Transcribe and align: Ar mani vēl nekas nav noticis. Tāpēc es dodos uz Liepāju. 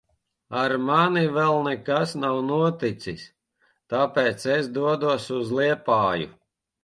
Ar 0.59 0.71
mani 0.85 1.21
vēl 1.33 1.57
nekas 1.67 2.13
nav 2.21 2.37
noticis. 2.47 3.27
Tāpēc 3.95 4.47
es 4.57 4.71
dodos 4.81 5.27
uz 5.39 5.55
Liepāju. 5.61 6.33